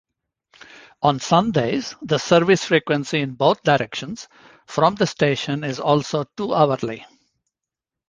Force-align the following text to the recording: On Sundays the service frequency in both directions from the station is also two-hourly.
On 1.03 1.19
Sundays 1.19 1.95
the 2.01 2.17
service 2.17 2.65
frequency 2.65 3.19
in 3.19 3.35
both 3.35 3.61
directions 3.61 4.27
from 4.65 4.95
the 4.95 5.05
station 5.05 5.63
is 5.63 5.79
also 5.79 6.23
two-hourly. 6.35 7.05